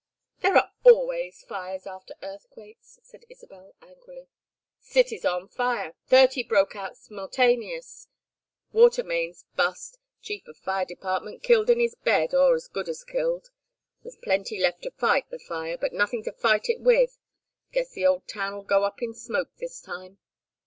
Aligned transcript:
"There 0.39 0.57
are 0.57 0.71
always 0.83 1.43
fires 1.43 1.85
after 1.85 2.15
earthquakes," 2.23 2.99
said 3.03 3.23
Isabel, 3.29 3.75
angrily. 3.83 4.29
"City's 4.79 5.23
on 5.23 5.47
fire. 5.47 5.93
Thirty 6.07 6.41
broke 6.41 6.75
out 6.75 6.97
s'multaneous. 6.97 8.07
Water 8.73 9.03
main's 9.03 9.45
bust. 9.55 9.99
Chief 10.19 10.47
of 10.47 10.57
Fire 10.57 10.85
Department 10.85 11.43
killed 11.43 11.69
in 11.69 11.79
his 11.79 11.93
bed, 11.93 12.33
or 12.33 12.55
as 12.55 12.67
good 12.67 12.89
as 12.89 13.03
killed. 13.03 13.51
There's 14.01 14.15
plenty 14.15 14.57
left 14.59 14.81
to 14.81 14.89
fight 14.89 15.29
the 15.29 15.37
fire 15.37 15.77
but 15.77 15.93
nothin' 15.93 16.23
to 16.23 16.31
fight 16.31 16.67
it 16.67 16.79
with. 16.79 17.19
Guess 17.71 17.91
the 17.91 18.07
old 18.07 18.27
town'll 18.27 18.63
go 18.63 18.83
up 18.83 19.03
in 19.03 19.13
smoke 19.13 19.51
this 19.59 19.79
time." 19.79 20.17